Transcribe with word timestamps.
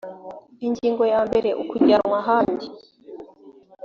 ingingo 0.67 1.03
ya 1.13 1.21
mbere 1.27 1.49
ukujyanwa 1.61 2.17
ahandi 2.21 2.65